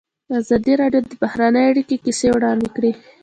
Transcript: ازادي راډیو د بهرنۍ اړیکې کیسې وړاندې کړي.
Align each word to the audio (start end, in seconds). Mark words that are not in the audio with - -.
ازادي 0.39 0.73
راډیو 0.81 1.01
د 1.09 1.11
بهرنۍ 1.21 1.63
اړیکې 1.71 1.97
کیسې 2.03 2.27
وړاندې 2.31 2.69
کړي. 2.75 2.91